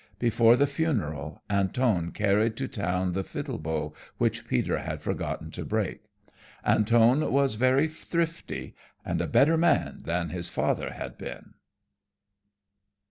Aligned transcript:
Before 0.17 0.55
the 0.55 0.65
funeral 0.65 1.43
Antone 1.47 2.09
carried 2.11 2.57
to 2.57 2.67
town 2.67 3.13
the 3.13 3.23
fiddle 3.23 3.59
bow 3.59 3.93
which 4.17 4.47
Peter 4.47 4.79
had 4.79 4.99
forgotten 5.03 5.51
to 5.51 5.63
break. 5.63 5.99
Antone 6.65 7.31
was 7.31 7.53
very 7.53 7.87
thrifty, 7.87 8.73
and 9.05 9.21
a 9.21 9.27
better 9.27 9.57
man 9.57 9.99
than 10.05 10.29
his 10.29 10.49
father 10.49 10.93
had 10.93 11.19
been. 11.19 11.53